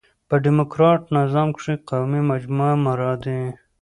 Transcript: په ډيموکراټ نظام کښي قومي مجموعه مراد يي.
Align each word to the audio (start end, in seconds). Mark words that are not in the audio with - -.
په 0.29 0.35
ډيموکراټ 0.43 1.01
نظام 1.17 1.47
کښي 1.55 1.75
قومي 1.89 2.21
مجموعه 2.31 2.75
مراد 2.85 3.21
يي. 3.35 3.45